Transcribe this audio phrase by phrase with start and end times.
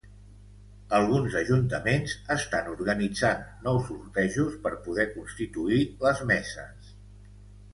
[0.99, 6.91] Alguns ajuntaments estan organitzant nous sortejos per poder constituir les meses.